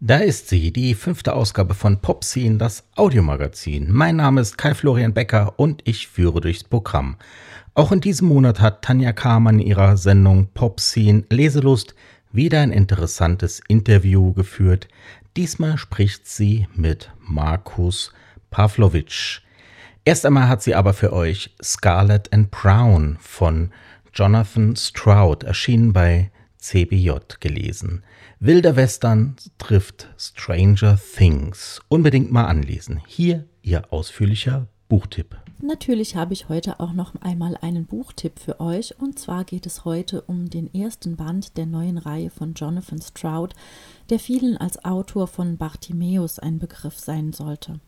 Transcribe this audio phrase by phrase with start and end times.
[0.00, 3.90] Da ist sie, die fünfte Ausgabe von Popscene, das Audiomagazin.
[3.90, 7.16] Mein Name ist Kai Florian Becker und ich führe durchs Programm.
[7.74, 11.96] Auch in diesem Monat hat Tanja Kamann in ihrer Sendung Popscene Leselust
[12.30, 14.86] wieder ein interessantes Interview geführt.
[15.36, 18.12] Diesmal spricht sie mit Markus
[18.50, 19.42] Pavlovic.
[20.04, 23.72] Erst einmal hat sie aber für euch Scarlet and Brown von
[24.14, 27.10] Jonathan Stroud, erschienen bei CBJ
[27.40, 28.04] gelesen.
[28.40, 31.80] Wilder Western trifft Stranger Things.
[31.88, 33.02] Unbedingt mal anlesen.
[33.04, 35.36] Hier Ihr ausführlicher Buchtipp.
[35.60, 38.96] Natürlich habe ich heute auch noch einmal einen Buchtipp für euch.
[39.00, 43.54] Und zwar geht es heute um den ersten Band der neuen Reihe von Jonathan Stroud,
[44.08, 47.80] der vielen als Autor von Bartimäus ein Begriff sein sollte.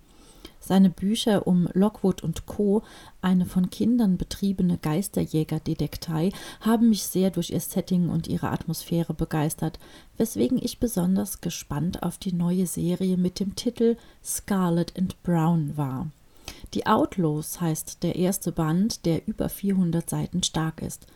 [0.61, 2.83] Seine Bücher um Lockwood und Co.,
[3.23, 9.79] eine von Kindern betriebene Geisterjäger-Detektei, haben mich sehr durch ihr Setting und ihre Atmosphäre begeistert,
[10.19, 16.09] weswegen ich besonders gespannt auf die neue Serie mit dem Titel Scarlet and Brown war.
[16.75, 21.07] Die Outlaws heißt der erste Band, der über 400 Seiten stark ist.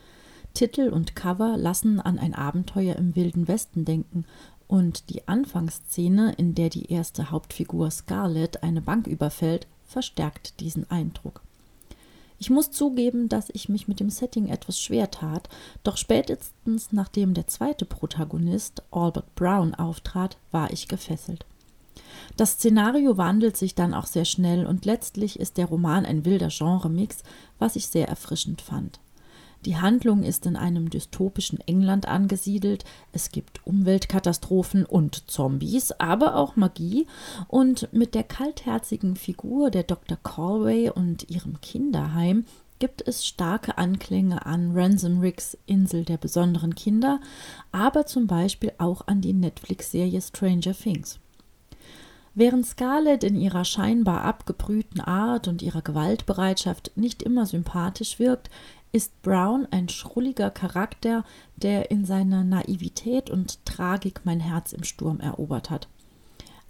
[0.55, 4.25] Titel und Cover lassen an ein Abenteuer im Wilden Westen denken
[4.69, 11.43] und die Anfangsszene, in der die erste Hauptfigur Scarlett eine Bank überfällt, verstärkt diesen Eindruck.
[12.39, 15.48] Ich muss zugeben, dass ich mich mit dem Setting etwas schwer tat,
[15.83, 21.47] doch spätestens nachdem der zweite Protagonist, Albert Brown, auftrat, war ich gefesselt.
[22.37, 26.48] Das Szenario wandelt sich dann auch sehr schnell und letztlich ist der Roman ein wilder
[26.48, 27.23] Genremix,
[27.59, 28.98] was ich sehr erfrischend fand.
[29.65, 32.84] Die Handlung ist in einem dystopischen England angesiedelt.
[33.12, 37.07] Es gibt Umweltkatastrophen und Zombies, aber auch Magie.
[37.48, 40.19] Und mit der kaltherzigen Figur der Dr.
[40.23, 42.45] Calway und ihrem Kinderheim
[42.79, 47.20] gibt es starke Anklänge an Ransom Ricks Insel der besonderen Kinder,
[47.73, 51.20] aber zum Beispiel auch an die Netflix-Serie Stranger Things.
[52.35, 58.51] Während Scarlett in ihrer scheinbar abgebrühten Art und ihrer Gewaltbereitschaft nicht immer sympathisch wirkt,
[58.95, 61.25] ist Brown ein schrulliger Charakter,
[61.57, 65.89] der in seiner Naivität und Tragik mein Herz im Sturm erobert hat.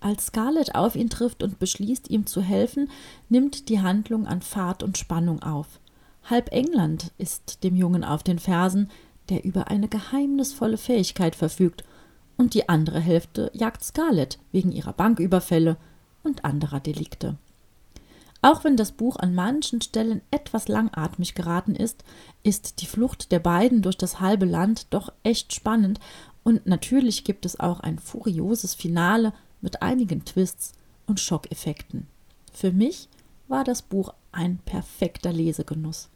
[0.00, 2.90] Als Scarlett auf ihn trifft und beschließt, ihm zu helfen,
[3.28, 5.80] nimmt die Handlung an Fahrt und Spannung auf.
[6.24, 8.90] Halb England ist dem Jungen auf den Fersen,
[9.28, 11.84] der über eine geheimnisvolle Fähigkeit verfügt,
[12.38, 15.76] und die andere Hälfte jagt Scarlett wegen ihrer Banküberfälle
[16.22, 17.36] und anderer Delikte.
[18.44, 22.04] Auch wenn das Buch an manchen Stellen etwas langatmig geraten ist,
[22.42, 25.98] ist die Flucht der beiden durch das halbe Land doch echt spannend
[26.42, 29.32] und natürlich gibt es auch ein furioses Finale
[29.62, 30.72] mit einigen Twists
[31.06, 32.06] und Schockeffekten.
[32.52, 33.08] Für mich
[33.48, 36.10] war das Buch ein perfekter Lesegenuss.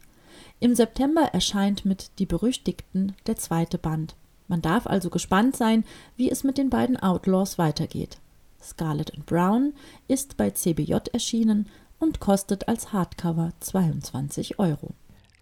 [0.60, 4.16] Im September erscheint mit Die Berüchtigten der zweite Band.
[4.48, 5.82] Man darf also gespannt sein,
[6.18, 8.18] wie es mit den beiden Outlaws weitergeht.
[8.62, 9.72] Scarlet and Brown
[10.08, 14.94] ist bei CBJ erschienen und kostet als Hardcover 22 Euro.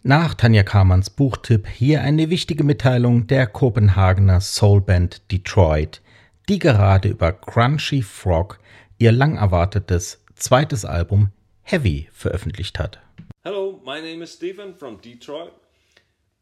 [0.03, 6.01] Nach Tanja Kamanns Buchtipp hier eine wichtige Mitteilung der Kopenhagener Soulband Detroit,
[6.49, 8.59] die gerade über Crunchy Frog
[8.99, 11.31] ihr lang erwartetes zweites Album
[11.63, 13.01] Heavy veröffentlicht hat.
[13.43, 15.53] Hello, my name is Stephen from Detroit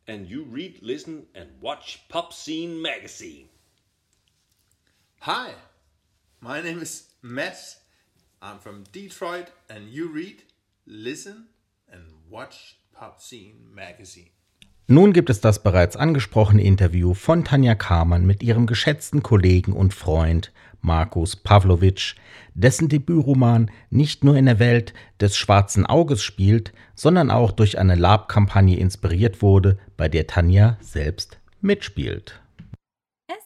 [0.06, 3.48] and you read, listen and watch Pop Scene Magazine.
[5.20, 5.52] Hi,
[6.40, 7.78] my name is Matt
[8.44, 10.42] I'm from Detroit, and you read,
[10.86, 11.46] listen
[11.90, 14.28] and watch Pop Scene Magazine.
[14.86, 19.94] Nun gibt es das bereits angesprochene Interview von Tanja Kamann mit ihrem geschätzten Kollegen und
[19.94, 22.16] Freund Markus Pavlovic,
[22.52, 27.94] dessen Debütroman nicht nur in der Welt des schwarzen Auges spielt, sondern auch durch eine
[27.94, 32.43] Lab-Kampagne inspiriert wurde, bei der Tanja selbst mitspielt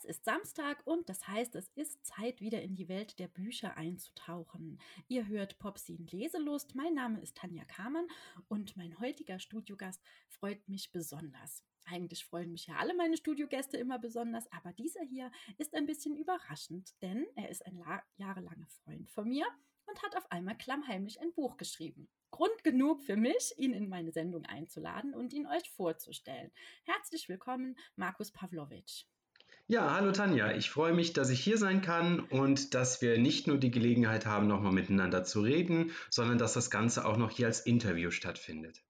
[0.08, 4.80] ist Samstag und das heißt, es ist Zeit, wieder in die Welt der Bücher einzutauchen.
[5.06, 6.74] Ihr hört Popsin Leselust.
[6.74, 8.06] Mein Name ist Tanja Kamann
[8.48, 11.62] und mein heutiger Studiogast freut mich besonders.
[11.84, 16.16] Eigentlich freuen mich ja alle meine Studiogäste immer besonders, aber dieser hier ist ein bisschen
[16.16, 17.78] überraschend, denn er ist ein
[18.16, 19.46] jahrelanger Freund von mir
[19.86, 22.08] und hat auf einmal klammheimlich ein Buch geschrieben.
[22.30, 26.50] Grund genug für mich, ihn in meine Sendung einzuladen und ihn euch vorzustellen.
[26.84, 29.06] Herzlich willkommen, Markus Pavlovic.
[29.70, 30.52] Ja, hallo Tanja.
[30.52, 34.24] Ich freue mich, dass ich hier sein kann und dass wir nicht nur die Gelegenheit
[34.24, 38.82] haben, nochmal miteinander zu reden, sondern dass das Ganze auch noch hier als Interview stattfindet.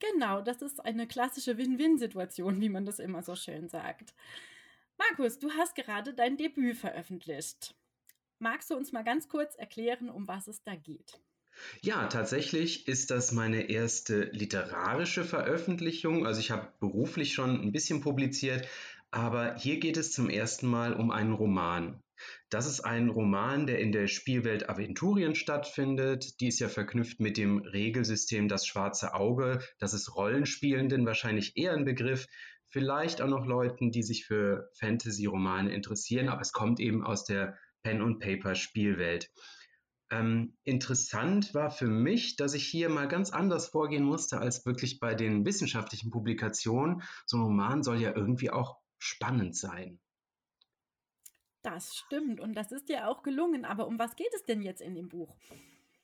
[0.00, 4.12] Genau, das ist eine klassische Win-Win-Situation, wie man das immer so schön sagt.
[4.98, 7.76] Markus, du hast gerade dein Debüt veröffentlicht.
[8.40, 11.20] Magst du uns mal ganz kurz erklären, um was es da geht?
[11.80, 16.26] Ja, tatsächlich ist das meine erste literarische Veröffentlichung.
[16.26, 18.66] Also ich habe beruflich schon ein bisschen publiziert,
[19.12, 22.02] aber hier geht es zum ersten Mal um einen Roman.
[22.48, 26.40] Das ist ein Roman, der in der Spielwelt Aventurien stattfindet.
[26.40, 29.60] Die ist ja verknüpft mit dem Regelsystem Das Schwarze Auge.
[29.78, 32.26] Das ist Rollenspielenden wahrscheinlich eher ein Begriff.
[32.68, 37.58] Vielleicht auch noch Leuten, die sich für Fantasy-Romane interessieren, aber es kommt eben aus der
[37.82, 39.30] Pen-and-Paper-Spielwelt.
[40.10, 45.00] Ähm, interessant war für mich, dass ich hier mal ganz anders vorgehen musste als wirklich
[45.00, 47.02] bei den wissenschaftlichen Publikationen.
[47.26, 49.98] So ein Roman soll ja irgendwie auch spannend sein.
[51.62, 53.64] Das stimmt und das ist dir auch gelungen.
[53.64, 55.36] Aber um was geht es denn jetzt in dem Buch?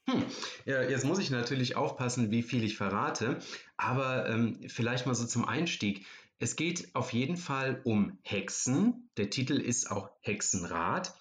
[0.06, 0.24] Hm.
[0.64, 3.38] Ja, jetzt muss ich natürlich aufpassen, wie viel ich verrate,
[3.76, 6.06] aber ähm, vielleicht mal so zum Einstieg.
[6.38, 9.10] Es geht auf jeden Fall um Hexen.
[9.16, 11.14] Der Titel ist auch Hexenrat.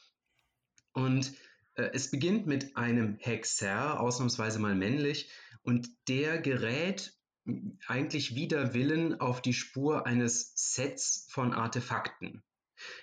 [0.94, 1.33] Und
[1.75, 5.30] äh, es beginnt mit einem Hexer, ausnahmsweise mal männlich,
[5.63, 7.17] und der gerät
[7.88, 12.44] eigentlich wider Willen auf die Spur eines Sets von Artefakten.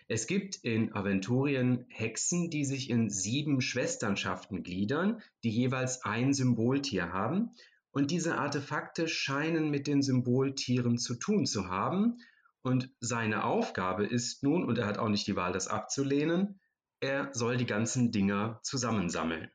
[0.07, 7.13] Es gibt in Aventurien Hexen, die sich in sieben Schwesternschaften gliedern, die jeweils ein Symboltier
[7.13, 7.51] haben.
[7.91, 12.19] Und diese Artefakte scheinen mit den Symboltieren zu tun zu haben.
[12.63, 16.61] Und seine Aufgabe ist nun, und er hat auch nicht die Wahl, das abzulehnen,
[17.01, 19.51] er soll die ganzen Dinger zusammensammeln.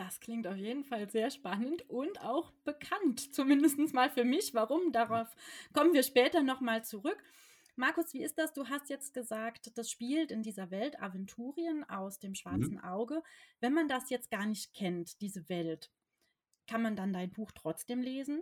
[0.00, 4.54] Das klingt auf jeden Fall sehr spannend und auch bekannt, zumindest mal für mich.
[4.54, 4.92] Warum?
[4.92, 5.28] Darauf
[5.74, 7.22] kommen wir später nochmal zurück.
[7.76, 8.54] Markus, wie ist das?
[8.54, 12.84] Du hast jetzt gesagt, das spielt in dieser Welt Aventurien aus dem schwarzen mhm.
[12.84, 13.22] Auge.
[13.60, 15.90] Wenn man das jetzt gar nicht kennt, diese Welt,
[16.66, 18.40] kann man dann dein Buch trotzdem lesen?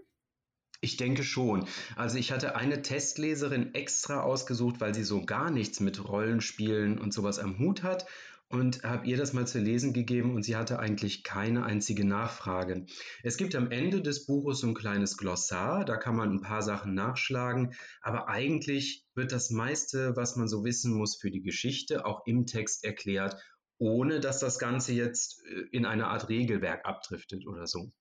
[0.81, 1.67] Ich denke schon.
[1.97, 7.13] Also ich hatte eine Testleserin extra ausgesucht, weil sie so gar nichts mit Rollenspielen und
[7.13, 8.07] sowas am Hut hat
[8.51, 12.87] und habe ihr das mal zu lesen gegeben und sie hatte eigentlich keine einzige Nachfrage.
[13.23, 16.63] Es gibt am Ende des Buches so ein kleines Glossar, da kann man ein paar
[16.63, 22.07] Sachen nachschlagen, aber eigentlich wird das meiste, was man so wissen muss für die Geschichte,
[22.07, 23.37] auch im Text erklärt,
[23.79, 27.93] ohne dass das Ganze jetzt äh, in eine Art Regelwerk abdriftet oder so.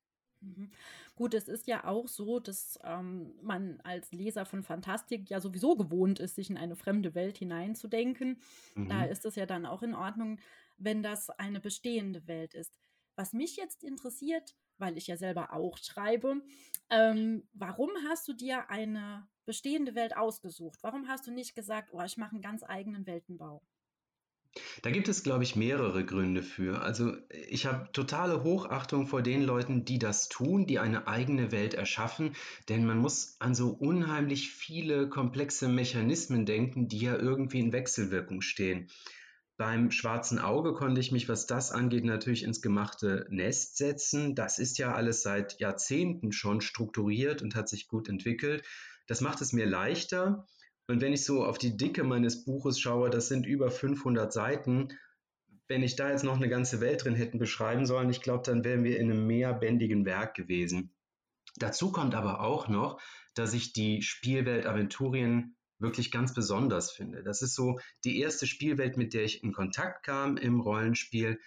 [0.41, 0.71] Mhm.
[1.15, 5.75] Gut, es ist ja auch so, dass ähm, man als Leser von Fantastik ja sowieso
[5.75, 8.41] gewohnt ist, sich in eine fremde Welt hineinzudenken.
[8.75, 8.87] Mhm.
[8.89, 10.39] Da ist es ja dann auch in Ordnung,
[10.77, 12.77] wenn das eine bestehende Welt ist.
[13.15, 16.41] Was mich jetzt interessiert, weil ich ja selber auch schreibe,
[16.91, 20.79] ähm, warum hast du dir eine bestehende Welt ausgesucht?
[20.83, 23.63] Warum hast du nicht gesagt, oh, ich mache einen ganz eigenen Weltenbau?
[24.81, 26.81] Da gibt es, glaube ich, mehrere Gründe für.
[26.81, 27.13] Also
[27.49, 32.35] ich habe totale Hochachtung vor den Leuten, die das tun, die eine eigene Welt erschaffen,
[32.69, 38.41] denn man muss an so unheimlich viele komplexe Mechanismen denken, die ja irgendwie in Wechselwirkung
[38.41, 38.89] stehen.
[39.57, 44.35] Beim schwarzen Auge konnte ich mich, was das angeht, natürlich ins gemachte Nest setzen.
[44.35, 48.63] Das ist ja alles seit Jahrzehnten schon strukturiert und hat sich gut entwickelt.
[49.07, 50.45] Das macht es mir leichter.
[50.87, 54.87] Und wenn ich so auf die Dicke meines Buches schaue, das sind über 500 Seiten.
[55.67, 58.63] Wenn ich da jetzt noch eine ganze Welt drin hätten beschreiben sollen, ich glaube, dann
[58.63, 60.93] wären wir in einem mehrbändigen Werk gewesen.
[61.57, 63.01] Dazu kommt aber auch noch,
[63.33, 67.23] dass ich die Spielwelt Aventurien wirklich ganz besonders finde.
[67.23, 71.39] Das ist so die erste Spielwelt, mit der ich in Kontakt kam im Rollenspiel.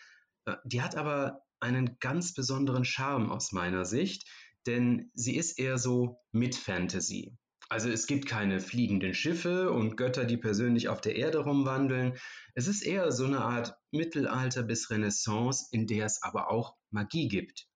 [0.45, 4.29] Äh, die hat aber einen ganz besonderen Charme aus meiner Sicht,
[4.67, 7.37] denn sie ist eher so mit Fantasy.
[7.71, 12.19] Also es gibt keine fliegenden Schiffe und Götter, die persönlich auf der Erde rumwandeln.
[12.57, 17.29] Es ist eher so eine Art Mittelalter bis Renaissance, in der es aber auch Magie
[17.29, 17.69] gibt.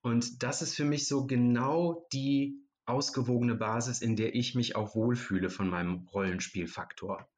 [0.00, 4.94] Und das ist für mich so genau die ausgewogene Basis, in der ich mich auch
[4.94, 7.28] wohlfühle von meinem Rollenspielfaktor.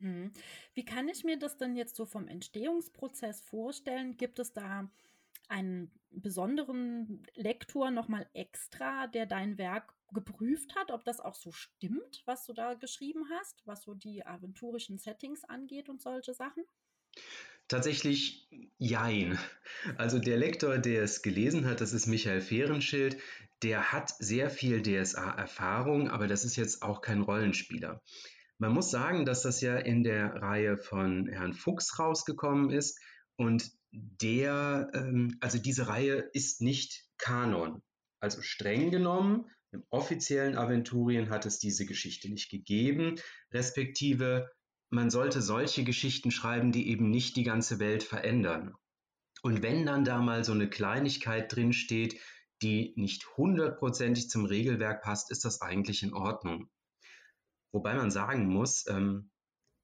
[0.00, 0.32] Hm.
[0.72, 4.16] Wie kann ich mir das denn jetzt so vom Entstehungsprozess vorstellen?
[4.16, 4.90] Gibt es da
[5.48, 12.22] einen besonderen Lektor nochmal extra, der dein Werk geprüft hat, ob das auch so stimmt,
[12.26, 16.64] was du da geschrieben hast, was so die aventurischen Settings angeht und solche Sachen?
[17.68, 18.48] Tatsächlich
[18.78, 19.38] jein.
[19.96, 23.16] Also der Lektor, der es gelesen hat, das ist Michael Fehrenschild,
[23.62, 28.02] der hat sehr viel DSA-Erfahrung, aber das ist jetzt auch kein Rollenspieler.
[28.58, 33.00] Man muss sagen, dass das ja in der Reihe von Herrn Fuchs rausgekommen ist
[33.36, 37.82] und der, ähm, also diese Reihe ist nicht Kanon.
[38.20, 43.16] Also streng genommen, im offiziellen Aventurien hat es diese Geschichte nicht gegeben,
[43.52, 44.50] respektive
[44.90, 48.74] man sollte solche Geschichten schreiben, die eben nicht die ganze Welt verändern.
[49.42, 52.20] Und wenn dann da mal so eine Kleinigkeit drin steht,
[52.60, 56.68] die nicht hundertprozentig zum Regelwerk passt, ist das eigentlich in Ordnung.
[57.72, 59.30] Wobei man sagen muss, ähm,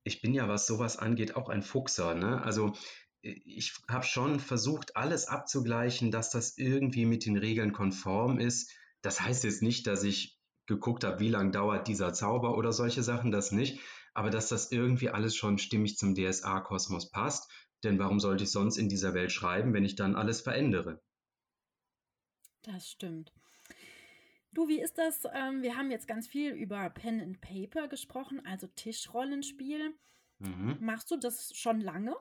[0.04, 2.14] ich bin ja, was sowas angeht, auch ein Fuchser.
[2.14, 2.40] Ne?
[2.42, 2.74] Also
[3.20, 8.72] ich habe schon versucht, alles abzugleichen, dass das irgendwie mit den Regeln konform ist.
[9.02, 13.02] Das heißt jetzt nicht, dass ich geguckt habe, wie lange dauert dieser Zauber oder solche
[13.02, 13.80] Sachen, das nicht.
[14.14, 17.50] aber dass das irgendwie alles schon stimmig zum DSA-Kosmos passt.
[17.84, 21.00] Denn warum sollte ich sonst in dieser Welt schreiben, wenn ich dann alles verändere?
[22.62, 23.32] Das stimmt.
[24.52, 25.22] Du, wie ist das?
[25.32, 29.94] Ähm, wir haben jetzt ganz viel über Pen and Paper gesprochen, also Tischrollenspiel.
[30.40, 30.78] Mhm.
[30.80, 32.16] Machst du das schon lange?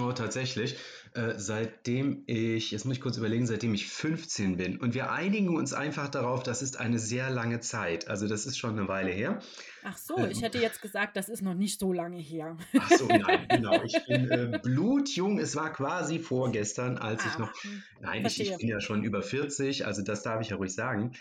[0.00, 0.76] Oh, tatsächlich.
[1.14, 4.78] Äh, seitdem ich, jetzt muss ich kurz überlegen, seitdem ich 15 bin.
[4.78, 8.08] Und wir einigen uns einfach darauf, das ist eine sehr lange Zeit.
[8.08, 9.40] Also das ist schon eine Weile her.
[9.82, 10.44] Ach so, ich Ähm.
[10.44, 12.56] hätte jetzt gesagt, das ist noch nicht so lange her.
[12.78, 13.82] Ach so, nein, genau.
[13.82, 15.38] Ich bin äh, blutjung.
[15.38, 17.62] Es war quasi vorgestern, als ich Ah, noch.
[17.62, 20.72] hm, Nein, ich, ich bin ja schon über 40, also das darf ich ja ruhig
[20.74, 21.12] sagen.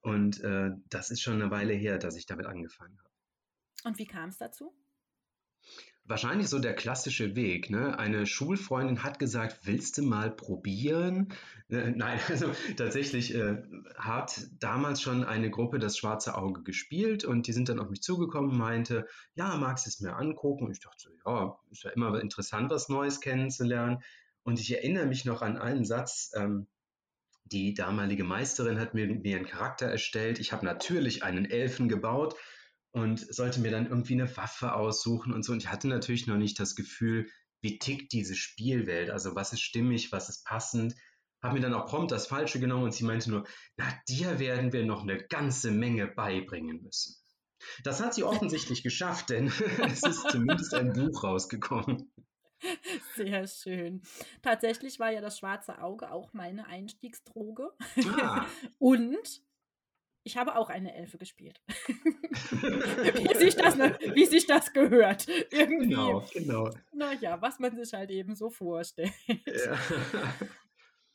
[0.00, 3.08] Und äh, das ist schon eine Weile her, dass ich damit angefangen habe.
[3.84, 4.74] Und wie kam es dazu?
[6.08, 7.98] Wahrscheinlich so der klassische Weg, ne?
[7.98, 11.34] Eine Schulfreundin hat gesagt, willst du mal probieren?
[11.68, 13.62] Äh, nein, also tatsächlich äh,
[13.96, 18.00] hat damals schon eine Gruppe das Schwarze Auge gespielt und die sind dann auf mich
[18.00, 20.64] zugekommen und meinte, ja, magst du es mir angucken?
[20.64, 24.02] Und ich dachte so, ja, ist ja immer interessant, was Neues kennenzulernen.
[24.44, 26.68] Und ich erinnere mich noch an einen Satz, ähm,
[27.44, 30.38] die damalige Meisterin hat mir, mir einen Charakter erstellt.
[30.38, 32.34] Ich habe natürlich einen Elfen gebaut
[32.92, 35.52] und sollte mir dann irgendwie eine Waffe aussuchen und so.
[35.52, 37.28] Und ich hatte natürlich noch nicht das Gefühl,
[37.60, 39.10] wie tickt diese Spielwelt?
[39.10, 40.94] Also was ist stimmig, was ist passend?
[41.42, 43.44] Habe mir dann auch prompt das Falsche genommen und sie meinte nur,
[43.76, 47.16] na, dir werden wir noch eine ganze Menge beibringen müssen.
[47.84, 49.48] Das hat sie offensichtlich geschafft, denn
[49.90, 52.10] es ist zumindest ein Buch rausgekommen.
[53.14, 54.02] Sehr schön.
[54.42, 57.70] Tatsächlich war ja das schwarze Auge auch meine Einstiegsdroge.
[58.16, 58.46] Ah,
[58.78, 59.42] Und
[60.28, 61.58] ich habe auch eine Elfe gespielt.
[62.50, 65.26] wie, sich das, wie sich das gehört.
[65.50, 65.88] Irgendwie.
[65.88, 66.70] genau, genau.
[66.92, 69.12] Naja, was man sich halt eben so vorstellt.
[69.26, 69.78] Ja.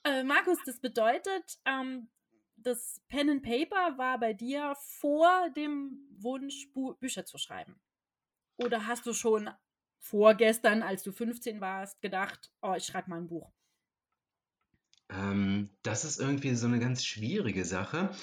[0.05, 2.09] Äh, Markus, das bedeutet, ähm,
[2.57, 7.79] das Pen and Paper war bei dir vor dem Wunsch, Bu Bücher zu schreiben.
[8.57, 9.49] Oder hast du schon
[9.99, 13.49] vorgestern, als du 15 warst, gedacht, oh, ich schreibe mal ein Buch?
[15.09, 18.13] Ähm, das ist irgendwie so eine ganz schwierige Sache.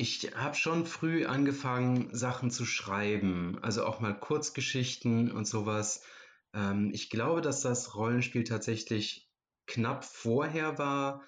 [0.00, 6.04] Ich habe schon früh angefangen, Sachen zu schreiben, also auch mal Kurzgeschichten und sowas.
[6.54, 9.28] Ähm, ich glaube, dass das Rollenspiel tatsächlich
[9.66, 11.24] knapp vorher war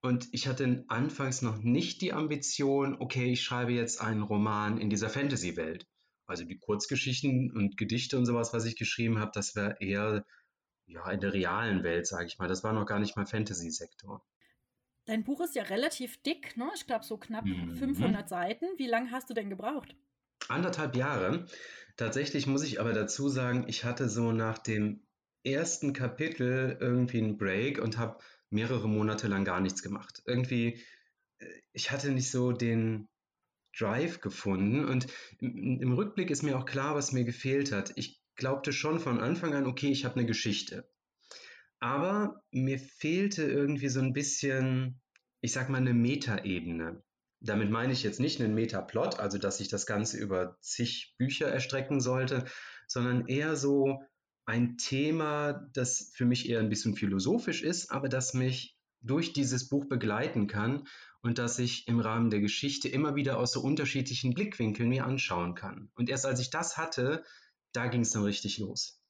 [0.00, 4.90] und ich hatte anfangs noch nicht die Ambition, okay, ich schreibe jetzt einen Roman in
[4.90, 5.86] dieser Fantasy-Welt.
[6.26, 10.26] Also die Kurzgeschichten und Gedichte und sowas, was ich geschrieben habe, das wäre eher
[10.86, 12.48] ja in der realen Welt, sage ich mal.
[12.48, 14.24] Das war noch gar nicht mal Fantasy-Sektor.
[15.08, 16.70] Dein Buch ist ja relativ dick, ne?
[16.74, 17.74] Ich glaube so knapp Mhm.
[17.76, 18.66] 500 Seiten.
[18.76, 19.96] Wie lange hast du denn gebraucht?
[20.48, 21.46] Anderthalb Jahre.
[21.96, 25.02] Tatsächlich muss ich aber dazu sagen, ich hatte so nach dem
[25.44, 28.18] ersten Kapitel irgendwie einen Break und habe
[28.50, 30.22] mehrere Monate lang gar nichts gemacht.
[30.26, 30.82] Irgendwie,
[31.38, 33.08] äh, ich hatte nicht so den
[33.78, 35.06] Drive gefunden und
[35.40, 37.92] im, im Rückblick ist mir auch klar, was mir gefehlt hat.
[37.96, 40.86] Ich glaubte schon von Anfang an, okay, ich habe eine Geschichte.
[41.80, 45.00] Aber mir fehlte irgendwie so ein bisschen,
[45.40, 47.02] ich sag mal, eine Metaebene.
[47.40, 51.46] Damit meine ich jetzt nicht einen Metaplot, also dass sich das Ganze über zig Bücher
[51.48, 52.44] erstrecken sollte,
[52.88, 54.02] sondern eher so
[54.44, 59.68] ein Thema, das für mich eher ein bisschen philosophisch ist, aber das mich durch dieses
[59.68, 60.88] Buch begleiten kann
[61.20, 65.54] und das ich im Rahmen der Geschichte immer wieder aus so unterschiedlichen Blickwinkeln mir anschauen
[65.54, 65.90] kann.
[65.94, 67.24] Und erst als ich das hatte,
[67.72, 69.00] da ging es dann richtig los.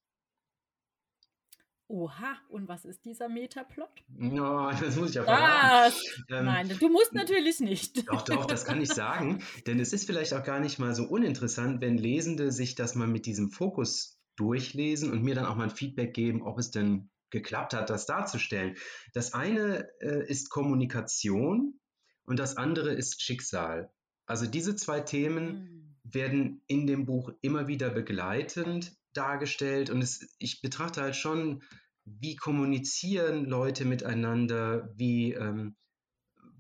[1.89, 3.89] Oha, und was ist dieser Metaplot?
[4.19, 5.95] Ja, das muss ich ja verraten.
[6.31, 8.07] Ähm, Nein, du musst natürlich nicht.
[8.09, 9.43] Doch, doch, das kann ich sagen.
[9.67, 13.09] Denn es ist vielleicht auch gar nicht mal so uninteressant, wenn Lesende sich das mal
[13.09, 17.09] mit diesem Fokus durchlesen und mir dann auch mal ein Feedback geben, ob es denn
[17.31, 18.77] geklappt hat, das darzustellen.
[19.15, 21.81] Das eine äh, ist Kommunikation
[22.25, 23.91] und das andere ist Schicksal.
[24.27, 25.97] Also diese zwei Themen Hm.
[26.05, 31.63] werden in dem Buch immer wieder begleitend dargestellt und es, ich betrachte halt schon,
[32.05, 35.77] wie kommunizieren Leute miteinander, wie, ähm,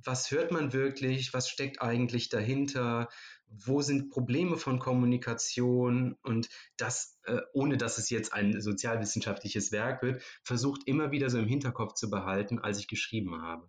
[0.05, 3.09] was hört man wirklich, was steckt eigentlich dahinter,
[3.47, 10.02] wo sind Probleme von Kommunikation und das, äh, ohne dass es jetzt ein sozialwissenschaftliches Werk
[10.02, 13.69] wird, versucht immer wieder so im Hinterkopf zu behalten, als ich geschrieben habe.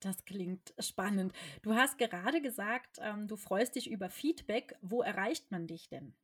[0.00, 1.32] Das klingt spannend.
[1.62, 4.76] Du hast gerade gesagt, ähm, du freust dich über Feedback.
[4.82, 6.14] Wo erreicht man dich denn?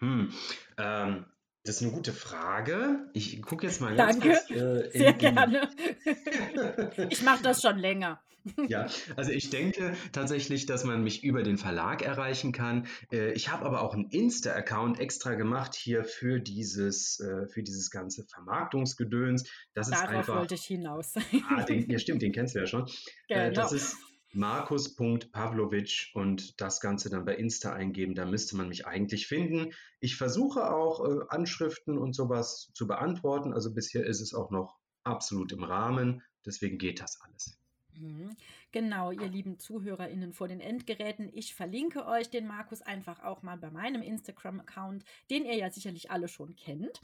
[0.00, 0.32] Hm,
[0.78, 1.24] ähm,
[1.64, 3.10] das ist eine gute Frage.
[3.12, 4.50] Ich gucke jetzt mal ganz Danke, kurz.
[4.50, 5.68] Äh, Sehr gerne.
[7.10, 8.20] Ich mache das schon länger.
[8.68, 12.86] Ja, also ich denke tatsächlich, dass man mich über den Verlag erreichen kann.
[13.12, 17.90] Äh, Ich habe aber auch einen Insta-Account extra gemacht hier für dieses, äh, für dieses
[17.90, 19.44] ganze Vermarktungsgedöns.
[19.74, 20.38] Das ist Darauf einfach.
[20.38, 21.12] wollte ich hinaus.
[21.50, 22.86] Ah, den, ja, stimmt, den kennst du ja schon.
[23.28, 23.60] Äh, Genau.
[23.60, 23.96] Das ist
[24.32, 29.72] Markus.pavlovic und das Ganze dann bei Insta eingeben, da müsste man mich eigentlich finden.
[30.00, 34.78] Ich versuche auch äh, Anschriften und sowas zu beantworten, also bisher ist es auch noch
[35.04, 37.58] absolut im Rahmen, deswegen geht das alles.
[38.00, 38.30] Mhm.
[38.72, 41.30] Genau, ihr lieben ZuhörerInnen vor den Endgeräten.
[41.32, 46.10] Ich verlinke euch den Markus einfach auch mal bei meinem Instagram-Account, den ihr ja sicherlich
[46.10, 47.00] alle schon kennt.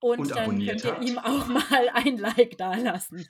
[0.00, 1.04] Und, und dann könnt ihr habt.
[1.04, 3.26] ihm auch mal ein Like dalassen.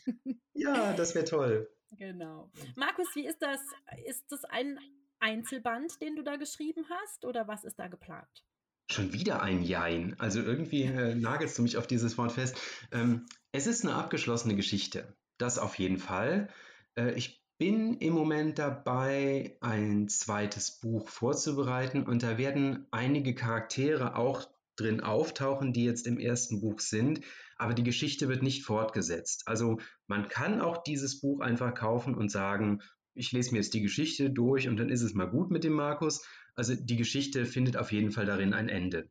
[0.55, 1.69] Ja, das wäre toll.
[1.99, 2.51] Genau.
[2.77, 3.61] Markus, wie ist das?
[4.07, 4.79] Ist das ein
[5.21, 8.45] Einzelband, den du da geschrieben hast oder was ist da geplant?
[8.91, 10.15] Schon wieder ein Jein.
[10.19, 12.57] Also irgendwie äh, nagelst du mich auf dieses Wort fest.
[12.93, 15.17] Ähm, es ist eine abgeschlossene Geschichte.
[15.39, 16.49] Das auf jeden Fall.
[16.97, 24.17] Äh, ich bin im Moment dabei, ein zweites Buch vorzubereiten und da werden einige Charaktere
[24.17, 27.21] auch drin auftauchen, die jetzt im ersten Buch sind,
[27.57, 29.45] aber die Geschichte wird nicht fortgesetzt.
[29.47, 32.81] Also man kann auch dieses Buch einfach kaufen und sagen,
[33.15, 35.75] ich lese mir jetzt die Geschichte durch und dann ist es mal gut mit dem
[35.75, 36.27] Markus.
[36.55, 39.09] Also die Geschichte findet auf jeden Fall darin ein Ende.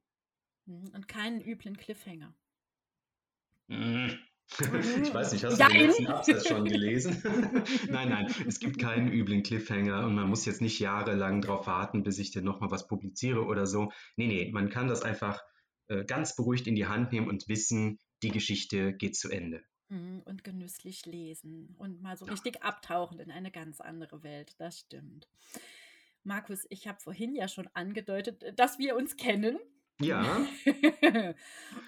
[0.66, 2.34] Mhm, und keinen üblen Cliffhanger.
[3.70, 4.12] Hm.
[5.02, 7.24] Ich weiß nicht, hast du den letzten Absatz schon gelesen?
[7.90, 12.04] nein, nein, es gibt keinen üblen Cliffhanger und man muss jetzt nicht jahrelang darauf warten,
[12.04, 13.92] bis ich denn nochmal was publiziere oder so.
[14.16, 15.42] Nee, nee, man kann das einfach
[15.88, 19.64] äh, ganz beruhigt in die Hand nehmen und wissen, die Geschichte geht zu Ende.
[19.90, 22.32] Mhm, und genüsslich lesen und mal so ja.
[22.32, 24.56] richtig abtauchen in eine ganz andere Welt.
[24.58, 25.28] Das stimmt.
[26.24, 29.60] Markus, ich habe vorhin ja schon angedeutet, dass wir uns kennen.
[30.00, 30.46] Ja.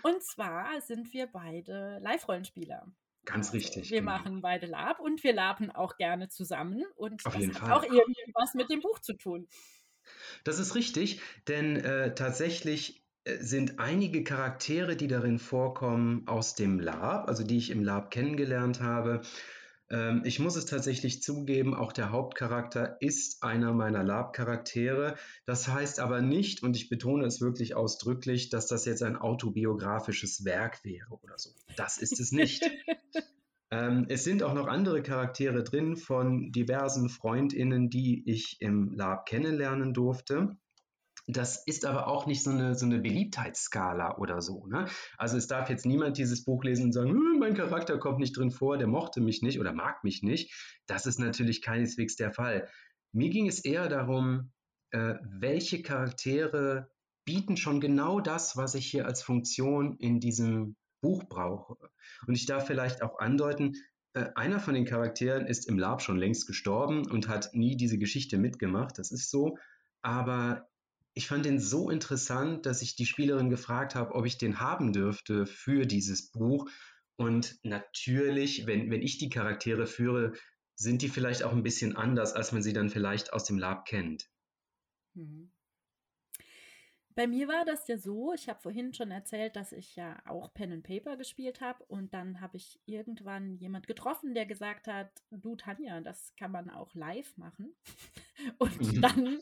[0.04, 2.86] und zwar sind wir beide Live-Rollenspieler.
[3.25, 3.90] Ganz also, richtig.
[3.90, 4.12] Wir genau.
[4.12, 7.72] machen beide Lab und wir laben auch gerne zusammen und Auf das hat Fall.
[7.72, 9.48] auch irgendwas mit dem Buch zu tun.
[10.44, 13.04] Das ist richtig, denn äh, tatsächlich äh,
[13.39, 18.82] sind einige Charaktere, die darin vorkommen, aus dem Lab, also die ich im Lab kennengelernt
[18.82, 19.22] habe.
[19.89, 25.15] Ähm, ich muss es tatsächlich zugeben, auch der Hauptcharakter ist einer meiner Lab-Charaktere.
[25.46, 30.46] Das heißt aber nicht, und ich betone es wirklich ausdrücklich, dass das jetzt ein autobiografisches
[30.46, 31.51] Werk wäre oder so.
[31.77, 32.63] Das ist es nicht.
[33.72, 39.25] ähm, es sind auch noch andere Charaktere drin von diversen Freundinnen, die ich im Lab
[39.25, 40.57] kennenlernen durfte.
[41.27, 44.68] Das ist aber auch nicht so eine, so eine Beliebtheitsskala oder so.
[44.68, 44.88] Ne?
[45.18, 48.38] Also es darf jetzt niemand dieses Buch lesen und sagen, hm, mein Charakter kommt nicht
[48.38, 50.53] drin vor, der mochte mich nicht oder mag mich nicht.
[50.85, 52.70] Das ist natürlich keineswegs der Fall.
[53.11, 54.51] Mir ging es eher darum,
[54.92, 56.90] äh, welche Charaktere
[57.25, 61.75] bieten schon genau das, was ich hier als Funktion in diesem Buch brauche.
[62.27, 63.74] Und ich darf vielleicht auch andeuten,
[64.14, 67.98] äh, einer von den Charakteren ist im Lab schon längst gestorben und hat nie diese
[67.98, 69.00] Geschichte mitgemacht.
[69.00, 69.57] Das ist so.
[70.03, 70.68] Aber
[71.16, 74.92] ich fand den so interessant, dass ich die Spielerin gefragt habe, ob ich den haben
[74.92, 76.70] dürfte für dieses Buch.
[77.16, 80.34] Und natürlich, wenn, wenn ich die Charaktere führe,
[80.75, 83.86] sind die vielleicht auch ein bisschen anders, als man sie dann vielleicht aus dem Lab
[83.86, 84.30] kennt.
[85.14, 85.54] Mhm.
[87.16, 90.54] Bei mir war das ja so, ich habe vorhin schon erzählt, dass ich ja auch
[90.54, 95.10] Pen and Paper gespielt habe und dann habe ich irgendwann jemand getroffen, der gesagt hat,
[95.32, 97.74] du Tanja, das kann man auch live machen.
[98.58, 99.01] Und mhm.
[99.01, 99.40] dann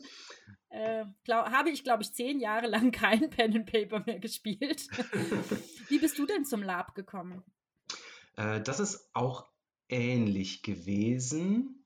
[0.68, 4.86] äh, habe ich, glaube ich, zehn Jahre lang kein Pen and Paper mehr gespielt.
[5.88, 7.42] Wie bist du denn zum Lab gekommen?
[8.36, 9.48] Äh, das ist auch
[9.88, 11.84] ähnlich gewesen.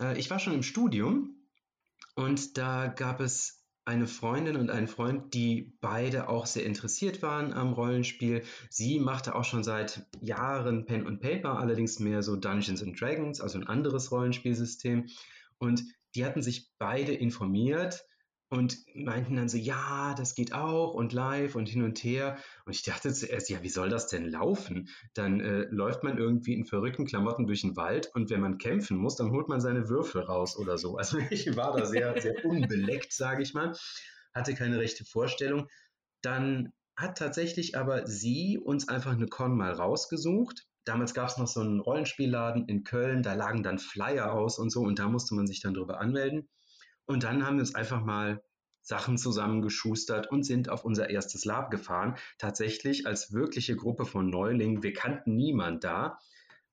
[0.00, 1.36] Äh, ich war schon im Studium
[2.14, 7.52] und da gab es eine Freundin und einen Freund, die beide auch sehr interessiert waren
[7.52, 8.42] am Rollenspiel.
[8.68, 13.40] Sie machte auch schon seit Jahren Pen und Paper, allerdings mehr so Dungeons and Dragons,
[13.40, 15.06] also ein anderes Rollenspielsystem.
[15.58, 15.84] Und
[16.16, 18.04] die hatten sich beide informiert
[18.48, 22.38] und meinten dann so, ja, das geht auch und live und hin und her.
[22.64, 24.88] Und ich dachte zuerst, ja, wie soll das denn laufen?
[25.14, 28.98] Dann äh, läuft man irgendwie in verrückten Klamotten durch den Wald und wenn man kämpfen
[28.98, 30.96] muss, dann holt man seine Würfel raus oder so.
[30.96, 33.72] Also ich war da sehr, sehr unbeleckt, sage ich mal,
[34.32, 35.68] hatte keine rechte Vorstellung.
[36.22, 40.66] Dann hat tatsächlich aber sie uns einfach eine Con mal rausgesucht.
[40.84, 44.70] Damals gab es noch so einen Rollenspielladen in Köln, da lagen dann Flyer aus und
[44.70, 46.48] so und da musste man sich dann drüber anmelden.
[47.06, 48.42] Und dann haben wir uns einfach mal
[48.82, 52.16] Sachen zusammengeschustert und sind auf unser erstes Lab gefahren.
[52.38, 54.82] Tatsächlich als wirkliche Gruppe von Neulingen.
[54.82, 56.18] Wir kannten niemand da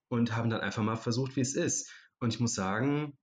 [0.08, 1.90] und haben dann einfach mal versucht, wie es ist.
[2.20, 3.18] Und ich muss sagen,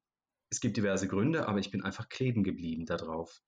[0.50, 3.42] es gibt diverse Gründe, aber ich bin einfach kleben geblieben darauf.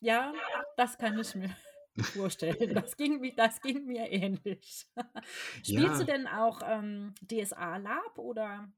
[0.00, 0.32] Ja,
[0.76, 1.56] das kann ich mir
[2.02, 2.74] vorstellen.
[2.74, 4.88] Das ging, das ging mir ähnlich.
[5.62, 5.98] Spielst ja.
[5.98, 8.68] du denn auch ähm, DSA Lab oder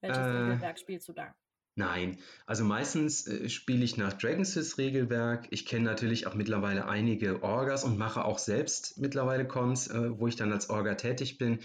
[0.00, 1.34] welches äh, Regelwerk spielst du da?
[1.78, 5.46] Nein, also meistens äh, spiele ich nach Dragonsys Regelwerk.
[5.50, 10.26] Ich kenne natürlich auch mittlerweile einige Orgas und mache auch selbst mittlerweile Cons, äh, wo
[10.26, 11.60] ich dann als Orga tätig bin.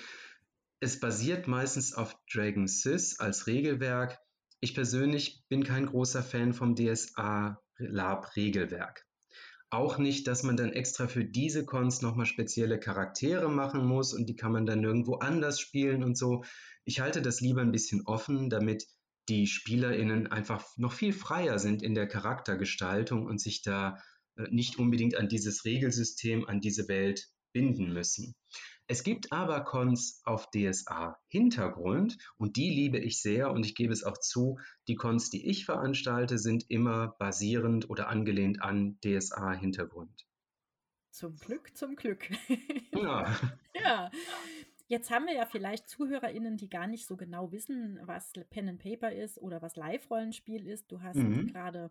[0.79, 4.19] es basiert meistens auf Dragon Sys als Regelwerk.
[4.59, 9.07] Ich persönlich bin kein großer Fan vom DSA Lab Regelwerk.
[9.71, 14.27] Auch nicht, dass man dann extra für diese Cons nochmal spezielle Charaktere machen muss und
[14.27, 16.43] die kann man dann nirgendwo anders spielen und so.
[16.85, 18.85] Ich halte das lieber ein bisschen offen, damit
[19.29, 23.97] die SpielerInnen einfach noch viel freier sind in der Charaktergestaltung und sich da
[24.35, 28.35] äh, nicht unbedingt an dieses Regelsystem, an diese Welt binden müssen.
[28.87, 34.03] Es gibt aber Cons auf DSA-Hintergrund und die liebe ich sehr und ich gebe es
[34.03, 40.25] auch zu, die Cons, die ich veranstalte, sind immer basierend oder angelehnt an DSA-Hintergrund.
[41.11, 42.29] Zum Glück, zum Glück.
[42.91, 43.39] Ja.
[43.75, 44.11] ja.
[44.93, 48.79] Jetzt haben wir ja vielleicht ZuhörerInnen, die gar nicht so genau wissen, was Pen and
[48.79, 50.91] Paper ist oder was Live-Rollenspiel ist.
[50.91, 51.47] Du hast Mhm.
[51.47, 51.89] gerade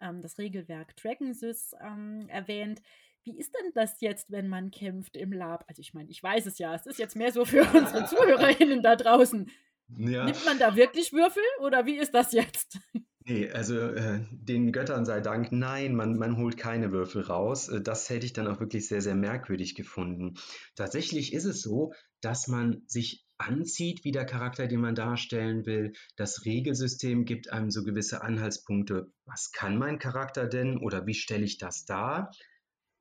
[0.00, 2.80] ähm, das Regelwerk Dragonsys ähm, erwähnt.
[3.24, 5.64] Wie ist denn das jetzt, wenn man kämpft im Lab?
[5.66, 6.72] Also ich meine, ich weiß es ja.
[6.76, 9.50] Es ist jetzt mehr so für unsere ZuhörerInnen da draußen.
[9.98, 10.24] Ja.
[10.24, 12.78] Nimmt man da wirklich Würfel oder wie ist das jetzt?
[13.26, 17.68] Nee, also äh, den Göttern sei Dank, nein, man, man holt keine Würfel raus.
[17.70, 20.34] Äh, Das hätte ich dann auch wirklich sehr, sehr merkwürdig gefunden.
[20.74, 25.94] Tatsächlich ist es so, dass man sich anzieht wie der Charakter, den man darstellen will.
[26.16, 29.10] Das Regelsystem gibt einem so gewisse Anhaltspunkte.
[29.24, 32.30] Was kann mein Charakter denn oder wie stelle ich das dar?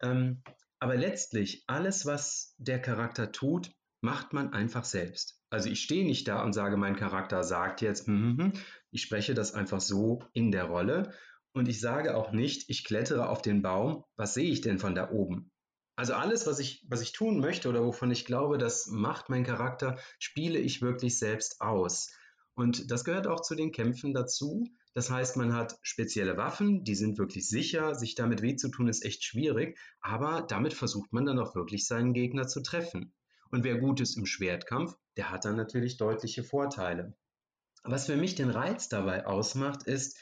[0.01, 0.41] Ähm,
[0.79, 5.42] aber letztlich, alles, was der Charakter tut, macht man einfach selbst.
[5.53, 8.53] Also ich stehe nicht da und sage, mein Charakter sagt jetzt, hm, hm, hm.
[8.89, 11.13] ich spreche das einfach so in der Rolle
[11.53, 14.95] und ich sage auch nicht, ich klettere auf den Baum, was sehe ich denn von
[14.95, 15.51] da oben?
[15.95, 19.43] Also alles, was ich, was ich tun möchte oder wovon ich glaube, das macht mein
[19.43, 22.09] Charakter, spiele ich wirklich selbst aus.
[22.55, 24.67] Und das gehört auch zu den Kämpfen dazu.
[24.95, 27.93] Das heißt, man hat spezielle Waffen, die sind wirklich sicher.
[27.93, 29.77] Sich damit weh zu tun, ist echt schwierig.
[30.01, 33.13] Aber damit versucht man dann auch wirklich seinen Gegner zu treffen.
[33.53, 37.15] Und wer gut ist im Schwertkampf, der hat dann natürlich deutliche Vorteile.
[37.83, 40.17] Was für mich den Reiz dabei ausmacht, ist,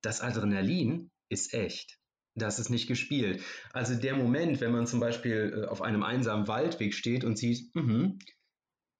[0.00, 1.98] das Adrenalin ist echt.
[2.34, 3.42] Das ist nicht gespielt.
[3.74, 7.74] Also der Moment, wenn man zum Beispiel äh, auf einem einsamen Waldweg steht und sieht,
[7.74, 8.18] mhm,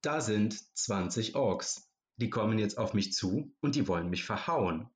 [0.03, 1.91] da sind 20 Orks.
[2.17, 4.91] Die kommen jetzt auf mich zu und die wollen mich verhauen.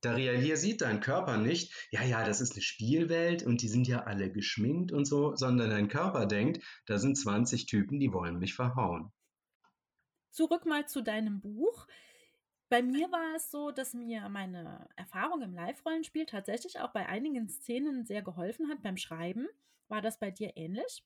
[0.00, 4.04] Da realisiert dein Körper nicht, ja, ja, das ist eine Spielwelt und die sind ja
[4.04, 8.54] alle geschminkt und so, sondern dein Körper denkt, da sind 20 Typen, die wollen mich
[8.54, 9.12] verhauen.
[10.30, 11.86] Zurück mal zu deinem Buch.
[12.68, 17.48] Bei mir war es so, dass mir meine Erfahrung im Live-Rollenspiel tatsächlich auch bei einigen
[17.48, 19.48] Szenen sehr geholfen hat beim Schreiben.
[19.88, 21.04] War das bei dir ähnlich?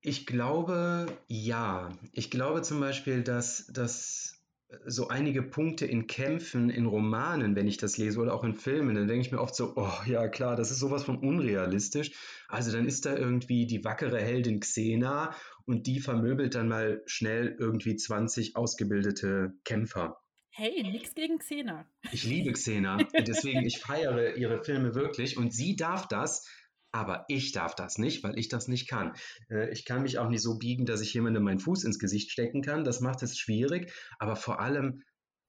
[0.00, 1.90] Ich glaube, ja.
[2.12, 4.41] Ich glaube zum Beispiel, dass, dass
[4.86, 8.94] so einige Punkte in Kämpfen, in Romanen, wenn ich das lese oder auch in Filmen,
[8.94, 12.12] dann denke ich mir oft so, oh ja klar, das ist sowas von unrealistisch.
[12.48, 15.34] Also dann ist da irgendwie die wackere Heldin Xena
[15.66, 20.18] und die vermöbelt dann mal schnell irgendwie 20 ausgebildete Kämpfer.
[20.54, 21.86] Hey, nix gegen Xena.
[22.10, 26.46] Ich liebe Xena, deswegen ich feiere ihre Filme wirklich und sie darf das,
[26.92, 29.14] aber ich darf das nicht, weil ich das nicht kann.
[29.48, 32.30] Äh, Ich kann mich auch nicht so biegen, dass ich jemandem meinen Fuß ins Gesicht
[32.30, 32.84] stecken kann.
[32.84, 33.92] Das macht es schwierig.
[34.18, 35.02] Aber vor allem,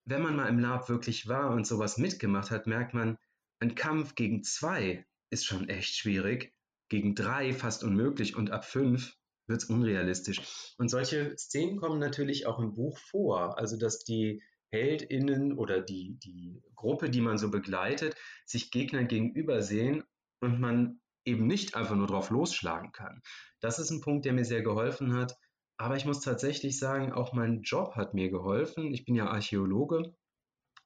[0.06, 3.18] wenn man mal im Lab wirklich war und sowas mitgemacht hat, merkt man,
[3.60, 6.54] ein Kampf gegen zwei ist schon echt schwierig.
[6.90, 9.16] Gegen drei fast unmöglich und ab fünf
[9.48, 10.42] wird es unrealistisch.
[10.78, 13.58] Und solche Szenen kommen natürlich auch im Buch vor.
[13.58, 19.62] Also, dass die HeldInnen oder die, die Gruppe, die man so begleitet, sich Gegnern gegenüber
[19.62, 20.04] sehen
[20.40, 23.22] und man eben nicht einfach nur drauf losschlagen kann.
[23.60, 25.38] Das ist ein Punkt, der mir sehr geholfen hat.
[25.78, 28.94] Aber ich muss tatsächlich sagen, auch mein Job hat mir geholfen.
[28.94, 30.14] Ich bin ja Archäologe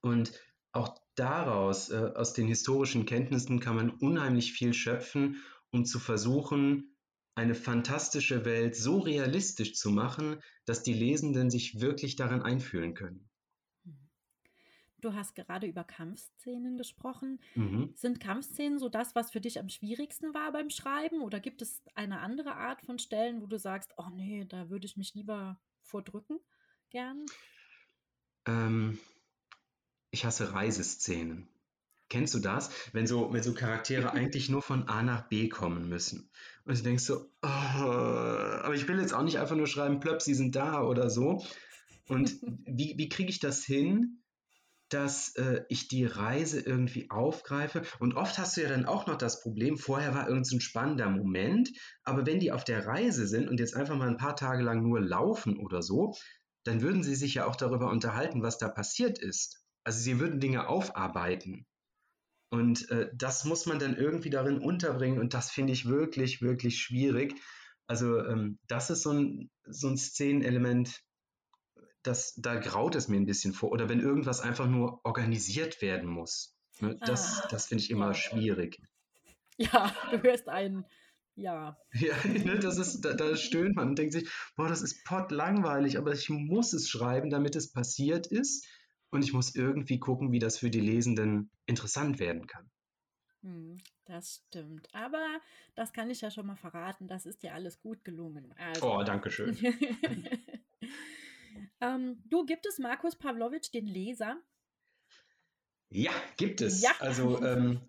[0.00, 0.32] und
[0.72, 6.96] auch daraus, äh, aus den historischen Kenntnissen, kann man unheimlich viel schöpfen, um zu versuchen,
[7.34, 13.27] eine fantastische Welt so realistisch zu machen, dass die Lesenden sich wirklich darin einfühlen können.
[15.00, 17.40] Du hast gerade über Kampfszenen gesprochen.
[17.54, 17.92] Mhm.
[17.94, 21.20] Sind Kampfszenen so das, was für dich am schwierigsten war beim Schreiben?
[21.20, 24.86] Oder gibt es eine andere Art von Stellen, wo du sagst, oh nee, da würde
[24.86, 26.40] ich mich lieber vordrücken?
[26.90, 27.26] Gern?
[28.46, 28.98] Ähm,
[30.10, 31.48] ich hasse Reiseszenen.
[32.08, 32.70] Kennst du das?
[32.92, 36.30] Wenn so, wenn so Charaktere eigentlich nur von A nach B kommen müssen.
[36.64, 40.22] Und du denkst so, oh, aber ich will jetzt auch nicht einfach nur schreiben, plöpp,
[40.22, 41.44] sie sind da oder so.
[42.08, 42.34] Und
[42.66, 44.22] wie, wie kriege ich das hin,
[44.88, 47.82] dass äh, ich die Reise irgendwie aufgreife?
[47.98, 50.60] Und oft hast du ja dann auch noch das Problem, vorher war irgendein so ein
[50.60, 51.70] spannender Moment,
[52.04, 54.82] aber wenn die auf der Reise sind und jetzt einfach mal ein paar Tage lang
[54.82, 56.14] nur laufen oder so,
[56.64, 59.62] dann würden sie sich ja auch darüber unterhalten, was da passiert ist.
[59.84, 61.66] Also sie würden Dinge aufarbeiten.
[62.50, 66.78] Und äh, das muss man dann irgendwie darin unterbringen und das finde ich wirklich, wirklich
[66.78, 67.34] schwierig.
[67.86, 71.00] Also ähm, das ist so ein, so ein Szenenelement,
[72.02, 73.70] das, da graut es mir ein bisschen vor.
[73.70, 76.56] Oder wenn irgendwas einfach nur organisiert werden muss.
[76.80, 76.98] Ne?
[77.04, 78.80] Das, Ah, das finde ich immer schwierig.
[79.60, 80.84] Ja, du hörst einen,
[81.34, 81.76] ja.
[81.92, 85.98] Ja, ne, das ist, da, da stöhnt man und denkt sich, boah, das ist pottlangweilig,
[85.98, 88.64] aber ich muss es schreiben, damit es passiert ist.
[89.10, 92.70] Und ich muss irgendwie gucken, wie das für die Lesenden interessant werden kann.
[93.42, 94.88] Hm, das stimmt.
[94.92, 95.40] Aber
[95.74, 98.52] das kann ich ja schon mal verraten, das ist dir alles gut gelungen.
[98.56, 98.86] Also.
[98.86, 99.56] Oh, danke schön.
[101.80, 104.36] ähm, du, gibt es Markus Pawlowitsch, den Leser?
[105.90, 106.82] Ja, gibt es.
[106.82, 106.90] Ja.
[107.00, 107.80] Also ähm,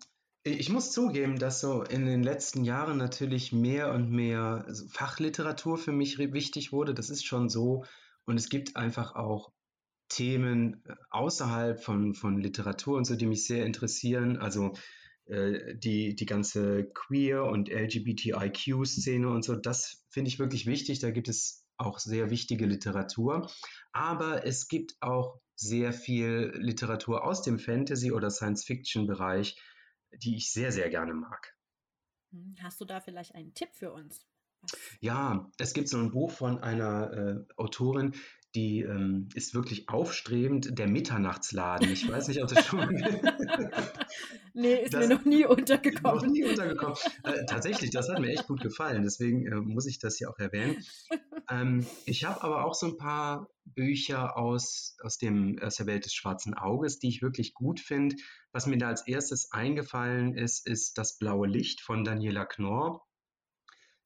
[0.42, 5.92] ich muss zugeben, dass so in den letzten Jahren natürlich mehr und mehr Fachliteratur für
[5.92, 6.94] mich wichtig wurde.
[6.94, 7.84] Das ist schon so.
[8.24, 9.52] Und es gibt einfach auch
[10.08, 14.38] Themen äh, außerhalb von, von Literatur und so, die mich sehr interessieren.
[14.38, 14.72] Also
[15.26, 21.00] äh, die, die ganze Queer- und LGBTIQ-Szene und so, das finde ich wirklich wichtig.
[21.00, 23.50] Da gibt es auch sehr wichtige Literatur.
[23.92, 29.58] Aber es gibt auch sehr viel Literatur aus dem Fantasy- oder Science-Fiction-Bereich,
[30.22, 31.54] die ich sehr, sehr gerne mag.
[32.32, 34.26] Hm, Hast du da vielleicht einen Tipp für uns?
[35.00, 38.14] Ja, es gibt so ein Buch von einer äh, Autorin,
[38.54, 41.90] die ähm, ist wirklich aufstrebend, der Mitternachtsladen.
[41.92, 42.80] Ich weiß nicht, ob das schon
[44.54, 46.30] nee, ist Das- mir noch nie noch untergekommen.
[46.32, 46.96] nie untergekommen.
[47.22, 50.38] Äh, tatsächlich, das hat mir echt gut gefallen, deswegen äh, muss ich das hier auch
[50.38, 50.84] erwähnen.
[51.50, 56.04] Ähm, ich habe aber auch so ein paar Bücher aus, aus, dem, aus der Welt
[56.04, 58.16] des schwarzen Auges, die ich wirklich gut finde.
[58.52, 63.04] Was mir da als erstes eingefallen ist, ist Das blaue Licht von Daniela Knorr.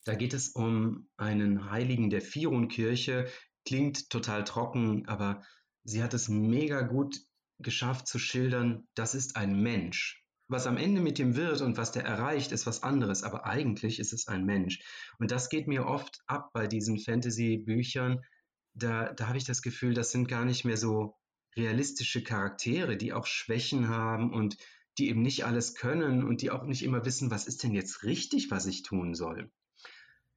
[0.04, 3.30] Da geht es um einen Heiligen der Firon-Kirche.
[3.64, 5.42] Klingt total trocken, aber
[5.84, 7.16] sie hat es mega gut
[7.58, 10.23] geschafft zu schildern, das ist ein Mensch.
[10.48, 13.98] Was am Ende mit dem wird und was der erreicht, ist was anderes, aber eigentlich
[13.98, 14.80] ist es ein Mensch.
[15.18, 18.20] Und das geht mir oft ab bei diesen Fantasy-Büchern.
[18.74, 21.16] Da, da habe ich das Gefühl, das sind gar nicht mehr so
[21.56, 24.56] realistische Charaktere, die auch Schwächen haben und
[24.98, 28.04] die eben nicht alles können und die auch nicht immer wissen, was ist denn jetzt
[28.04, 29.50] richtig, was ich tun soll.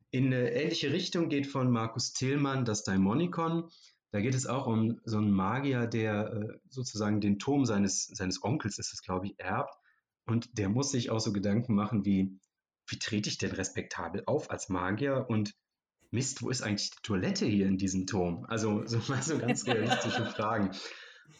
[0.10, 3.70] In eine ähnliche Richtung geht von Markus Tillmann das Daimonikon.
[4.12, 8.42] Da geht es auch um so einen Magier, der äh, sozusagen den Turm seines, seines
[8.42, 9.76] Onkels, ist es glaube ich, erbt.
[10.28, 12.38] Und der muss sich auch so Gedanken machen, wie,
[12.88, 15.56] wie trete ich denn respektabel auf als Magier und
[16.12, 18.46] Mist, wo ist eigentlich die Toilette hier in diesem Turm?
[18.48, 20.72] Also so mal so ganz realistische Fragen.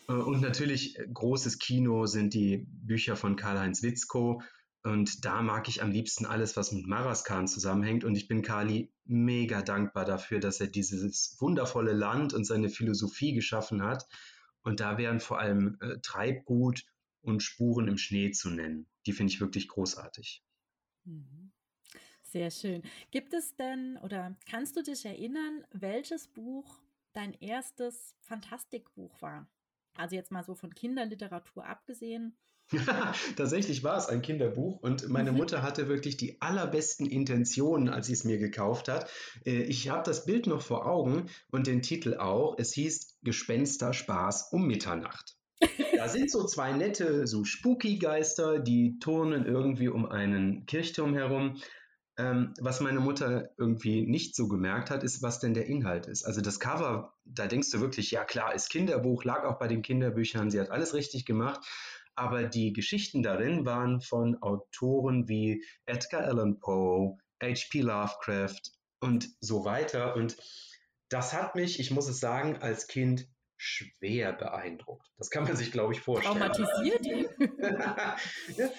[0.08, 4.42] Und natürlich äh, großes Kino sind die Bücher von Karl-Heinz Witzko.
[4.84, 8.06] Und da mag ich am liebsten alles, was mit Maraskan zusammenhängt.
[8.06, 13.34] Und ich bin Kali mega dankbar dafür, dass er dieses wundervolle Land und seine Philosophie
[13.34, 14.08] geschaffen hat.
[14.64, 16.86] Und da wären vor allem äh, Treibgut
[17.28, 18.88] und Spuren im Schnee zu nennen.
[19.06, 20.44] Die finde ich wirklich großartig.
[21.06, 21.52] Mhm.
[22.24, 22.84] Sehr schön.
[23.12, 26.82] Gibt es denn oder kannst du dich erinnern, welches Buch
[27.14, 29.50] dein erstes Fantastikbuch war?
[29.96, 32.38] Also jetzt mal so von Kinderliteratur abgesehen.
[33.38, 35.38] Tatsächlich war es ein Kinderbuch und meine Mhm.
[35.38, 39.10] Mutter hatte wirklich die allerbesten Intentionen, als sie es mir gekauft hat.
[39.46, 42.56] Äh, Ich habe das Bild noch vor Augen und den Titel auch.
[42.58, 45.38] Es hieß Gespenster Spaß um Mitternacht.
[45.96, 51.58] Da sind so zwei nette, so Spooky-Geister, die turnen irgendwie um einen Kirchturm herum.
[52.20, 56.24] Ähm, was meine Mutter irgendwie nicht so gemerkt hat, ist, was denn der Inhalt ist.
[56.24, 59.84] Also das Cover, da denkst du wirklich, ja klar, ist Kinderbuch, lag auch bei den
[59.84, 61.62] Kinderbüchern, sie hat alles richtig gemacht.
[62.16, 67.82] Aber die Geschichten darin waren von Autoren wie Edgar Allan Poe, H.P.
[67.82, 68.62] Lovecraft
[69.00, 70.16] und so weiter.
[70.16, 70.38] Und
[71.10, 75.12] das hat mich, ich muss es sagen, als Kind schwer beeindruckt.
[75.18, 76.38] Das kann man sich, glaube ich, vorstellen.
[76.38, 77.06] Traumatisiert?
[77.06, 78.16] ja,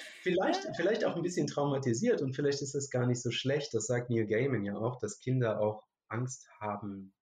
[0.22, 3.74] vielleicht, vielleicht auch ein bisschen traumatisiert und vielleicht ist es gar nicht so schlecht.
[3.74, 7.12] Das sagt Neil Gaiman ja auch, dass Kinder auch Angst haben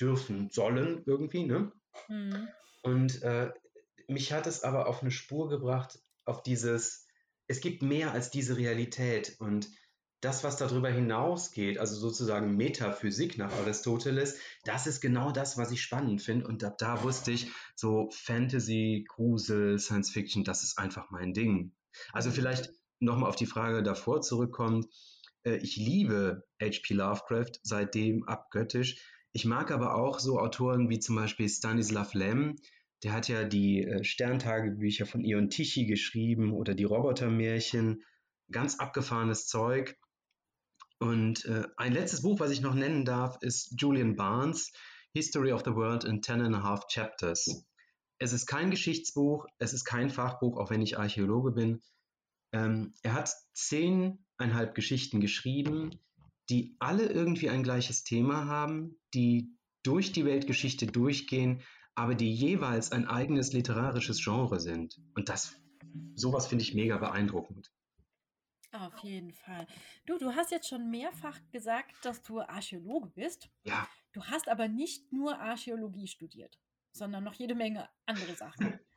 [0.00, 1.44] dürfen, sollen irgendwie.
[1.44, 1.72] Ne?
[2.06, 2.48] Hm.
[2.82, 3.50] Und äh,
[4.06, 7.06] mich hat es aber auf eine Spur gebracht, auf dieses,
[7.46, 9.68] es gibt mehr als diese Realität und
[10.24, 15.82] das, was darüber hinausgeht, also sozusagen Metaphysik nach Aristoteles, das ist genau das, was ich
[15.82, 16.46] spannend finde.
[16.46, 21.72] Und ab da wusste ich, so Fantasy, Grusel, Science Fiction, das ist einfach mein Ding.
[22.12, 24.86] Also vielleicht nochmal auf die Frage davor zurückkommt.
[25.44, 26.94] Äh, ich liebe H.P.
[26.94, 28.96] Lovecraft seitdem abgöttisch.
[29.32, 32.56] Ich mag aber auch so Autoren wie zum Beispiel Stanislav Lem.
[33.02, 38.02] Der hat ja die äh, Sterntagebücher von Ion Tichy geschrieben oder die Robotermärchen.
[38.50, 39.98] Ganz abgefahrenes Zeug.
[40.98, 44.72] Und äh, ein letztes Buch, was ich noch nennen darf, ist Julian Barnes,
[45.12, 47.66] History of the World in Ten and a Half Chapters.
[48.18, 51.82] Es ist kein Geschichtsbuch, es ist kein Fachbuch, auch wenn ich Archäologe bin.
[52.52, 55.90] Ähm, er hat zehneinhalb Geschichten geschrieben,
[56.48, 61.62] die alle irgendwie ein gleiches Thema haben, die durch die Weltgeschichte durchgehen,
[61.94, 64.96] aber die jeweils ein eigenes literarisches Genre sind.
[65.14, 65.56] Und das,
[66.14, 67.72] sowas finde ich mega beeindruckend.
[68.74, 69.68] Auf jeden Fall.
[70.04, 73.48] Du, du hast jetzt schon mehrfach gesagt, dass du Archäologe bist.
[73.62, 73.86] Ja.
[74.12, 76.58] Du hast aber nicht nur Archäologie studiert,
[76.92, 78.78] sondern noch jede Menge andere Sachen.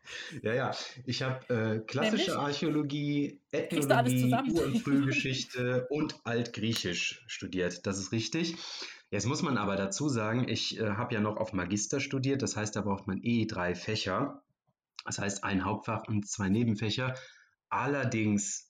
[0.42, 0.72] Ja, ja.
[1.06, 2.38] Ich habe äh, klassische Nämlich?
[2.38, 4.34] Archäologie, Ethnologie?
[4.54, 7.86] Ur- und Frühgeschichte und Altgriechisch studiert.
[7.86, 8.56] Das ist richtig.
[9.12, 12.42] Jetzt muss man aber dazu sagen, ich äh, habe ja noch auf Magister studiert.
[12.42, 14.42] Das heißt, da braucht man eh drei Fächer.
[15.04, 17.14] Das heißt, ein Hauptfach und zwei Nebenfächer.
[17.68, 18.67] Allerdings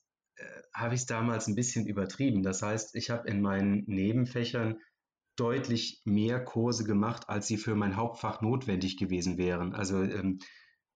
[0.74, 2.42] habe ich es damals ein bisschen übertrieben.
[2.42, 4.78] Das heißt, ich habe in meinen Nebenfächern
[5.36, 9.74] deutlich mehr Kurse gemacht, als sie für mein Hauptfach notwendig gewesen wären.
[9.74, 10.40] Also ähm,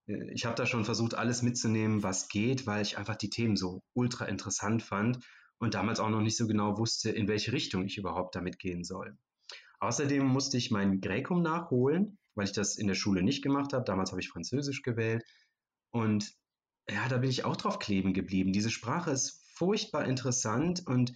[0.06, 3.56] äh, ich habe da schon versucht, alles mitzunehmen, was geht, weil ich einfach die Themen
[3.56, 5.24] so ultra interessant fand
[5.58, 8.84] und damals auch noch nicht so genau wusste, in welche Richtung ich überhaupt damit gehen
[8.84, 9.16] soll.
[9.78, 13.84] Außerdem musste ich mein Gräkum nachholen, weil ich das in der Schule nicht gemacht habe.
[13.84, 15.24] Damals habe ich Französisch gewählt.
[15.90, 16.32] Und
[16.90, 18.52] ja, da bin ich auch drauf kleben geblieben.
[18.52, 21.12] Diese Sprache ist furchtbar interessant und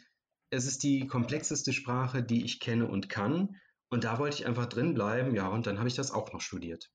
[0.51, 3.57] es ist die komplexeste Sprache, die ich kenne und kann.
[3.89, 5.35] Und da wollte ich einfach drin bleiben.
[5.35, 6.91] Ja, und dann habe ich das auch noch studiert.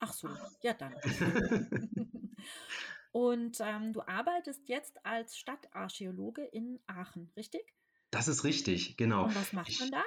[0.00, 0.28] Ach so,
[0.62, 0.94] ja dann.
[3.10, 7.62] Und ähm, du arbeitest jetzt als Stadtarchäologe in Aachen, richtig?
[8.10, 9.24] Das ist richtig, genau.
[9.24, 10.02] Und was macht Ich- man da?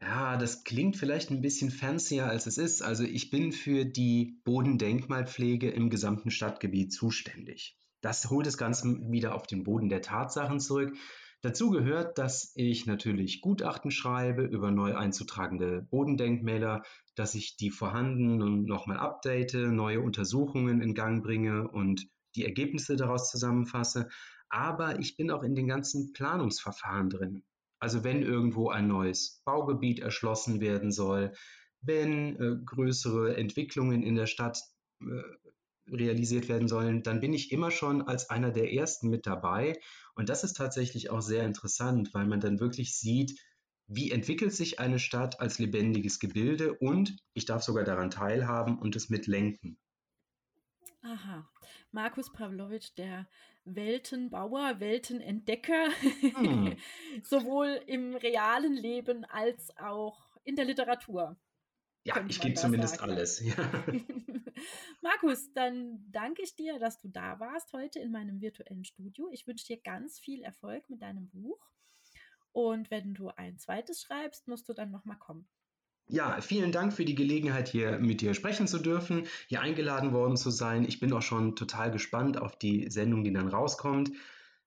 [0.00, 2.82] Ja, das klingt vielleicht ein bisschen fancier, als es ist.
[2.82, 7.76] Also ich bin für die Bodendenkmalpflege im gesamten Stadtgebiet zuständig.
[8.00, 10.94] Das holt das Ganze wieder auf den Boden der Tatsachen zurück.
[11.40, 16.82] Dazu gehört, dass ich natürlich Gutachten schreibe über neu einzutragende Bodendenkmäler,
[17.14, 23.30] dass ich die vorhandenen nochmal update, neue Untersuchungen in Gang bringe und die Ergebnisse daraus
[23.30, 24.08] zusammenfasse.
[24.48, 27.42] Aber ich bin auch in den ganzen Planungsverfahren drin.
[27.78, 31.32] Also wenn irgendwo ein neues Baugebiet erschlossen werden soll,
[31.82, 34.58] wenn äh, größere Entwicklungen in der Stadt
[35.00, 35.22] äh,
[35.90, 39.78] realisiert werden sollen, dann bin ich immer schon als einer der Ersten mit dabei.
[40.14, 43.38] Und das ist tatsächlich auch sehr interessant, weil man dann wirklich sieht,
[43.86, 48.96] wie entwickelt sich eine Stadt als lebendiges Gebilde und ich darf sogar daran teilhaben und
[48.96, 49.76] es mitlenken.
[51.02, 51.46] Aha.
[51.92, 53.28] Markus Pawlowitsch, der
[53.64, 55.88] Weltenbauer, Weltenentdecker,
[56.36, 56.76] Hm.
[57.22, 61.36] sowohl im realen Leben als auch in der Literatur.
[62.06, 63.12] Ja, ich gebe zumindest sagen.
[63.12, 63.40] alles.
[63.40, 63.54] Ja.
[65.00, 69.30] Markus, dann danke ich dir, dass du da warst heute in meinem virtuellen Studio.
[69.32, 71.58] Ich wünsche dir ganz viel Erfolg mit deinem Buch.
[72.52, 75.48] Und wenn du ein zweites schreibst, musst du dann nochmal kommen.
[76.06, 80.36] Ja, vielen Dank für die Gelegenheit, hier mit dir sprechen zu dürfen, hier eingeladen worden
[80.36, 80.84] zu sein.
[80.86, 84.12] Ich bin auch schon total gespannt auf die Sendung, die dann rauskommt.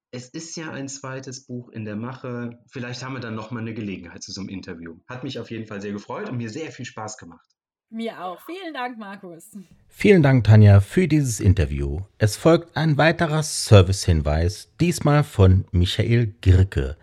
[0.10, 2.60] Es ist ja ein zweites Buch in der Mache.
[2.68, 4.98] Vielleicht haben wir dann nochmal eine Gelegenheit zu so einem Interview.
[5.08, 7.46] Hat mich auf jeden Fall sehr gefreut und mir sehr viel Spaß gemacht.
[7.90, 8.42] Mir auch.
[8.46, 9.52] Vielen Dank, Markus.
[9.88, 12.02] Vielen Dank, Tanja, für dieses Interview.
[12.18, 16.98] Es folgt ein weiterer Servicehinweis, diesmal von Michael Girke.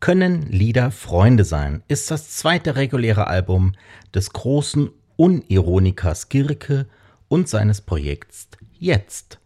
[0.00, 3.74] Können Lieder Freunde sein ist das zweite reguläre Album
[4.14, 6.86] des großen Unironikers Girke
[7.26, 8.46] und seines Projekts
[8.78, 9.40] Jetzt.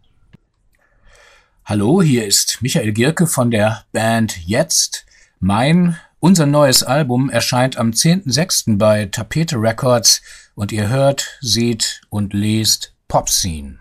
[1.65, 5.07] Hallo, hier ist Michael Gierke von der Band Jetzt.
[5.41, 8.77] Mein, unser neues Album erscheint am 10.06.
[8.77, 10.21] bei Tapete Records
[10.55, 13.79] und ihr hört, seht und lest Popscene.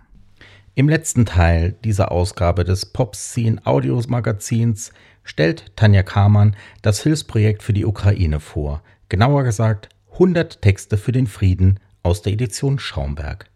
[0.73, 7.63] Im letzten Teil dieser Ausgabe des Pop Scene Audios Magazins stellt Tanja Kamann das Hilfsprojekt
[7.63, 8.81] für die Ukraine vor.
[9.09, 13.49] Genauer gesagt 100 Texte für den Frieden aus der Edition Schaumberg.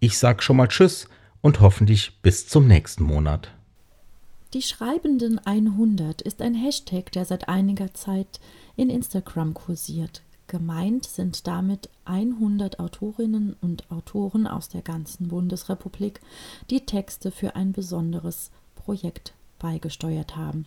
[0.00, 1.08] Ich sag schon mal Tschüss
[1.40, 3.50] und hoffentlich bis zum nächsten Monat.
[4.54, 8.40] Die Schreibenden 100 ist ein Hashtag, der seit einiger Zeit
[8.76, 10.22] in Instagram kursiert.
[10.46, 16.20] Gemeint sind damit 100 Autorinnen und Autoren aus der ganzen Bundesrepublik,
[16.70, 20.66] die Texte für ein besonderes Projekt beigesteuert haben.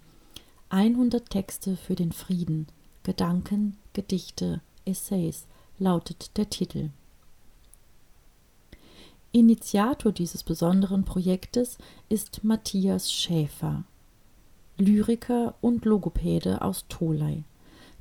[0.69, 2.67] 100 Texte für den Frieden,
[3.03, 5.47] Gedanken, Gedichte, Essays
[5.79, 6.89] lautet der Titel.
[9.31, 11.77] Initiator dieses besonderen Projektes
[12.09, 13.83] ist Matthias Schäfer,
[14.77, 17.43] Lyriker und Logopäde aus Tholey.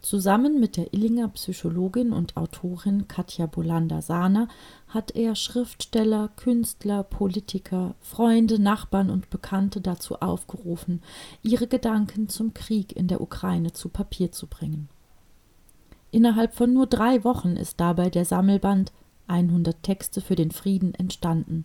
[0.01, 4.47] Zusammen mit der Illinger Psychologin und Autorin Katja Bolander-Sahner
[4.88, 11.03] hat er Schriftsteller, Künstler, Politiker, Freunde, Nachbarn und Bekannte dazu aufgerufen,
[11.42, 14.88] ihre Gedanken zum Krieg in der Ukraine zu Papier zu bringen.
[16.12, 18.92] Innerhalb von nur drei Wochen ist dabei der Sammelband
[19.26, 21.64] 100 Texte für den Frieden entstanden,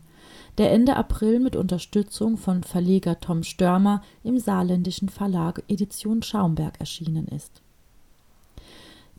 [0.58, 7.28] der Ende April mit Unterstützung von Verleger Tom Störmer im saarländischen Verlag Edition Schaumberg erschienen
[7.28, 7.62] ist.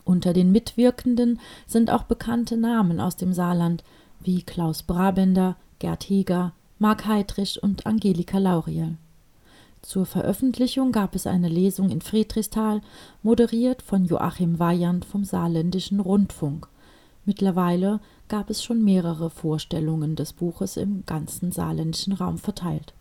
[0.04, 3.84] Unter den Mitwirkenden sind auch bekannte Namen aus dem Saarland
[4.20, 8.98] wie Klaus Brabender, Gerd Heger, Marc Heidrich und Angelika Lauriel.
[9.86, 12.82] Zur Veröffentlichung gab es eine Lesung in Friedrichsthal,
[13.22, 16.68] moderiert von Joachim Weyand vom Saarländischen Rundfunk.
[17.24, 22.96] Mittlerweile gab es schon mehrere Vorstellungen des Buches im ganzen saarländischen Raum verteilt.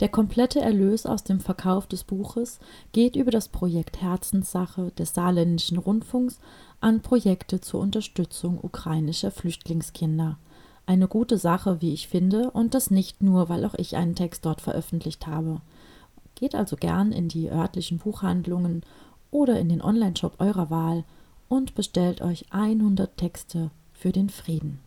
[0.00, 2.60] Der komplette Erlös aus dem Verkauf des Buches
[2.92, 6.38] geht über das Projekt Herzenssache des Saarländischen Rundfunks
[6.82, 10.36] an Projekte zur Unterstützung ukrainischer Flüchtlingskinder.
[10.84, 14.44] Eine gute Sache, wie ich finde, und das nicht nur, weil auch ich einen Text
[14.44, 15.62] dort veröffentlicht habe.
[16.38, 18.82] Geht also gern in die örtlichen Buchhandlungen
[19.32, 21.02] oder in den Onlineshop eurer Wahl
[21.48, 24.78] und bestellt euch 100 Texte für den Frieden.